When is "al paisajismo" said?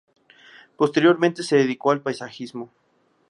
1.91-2.71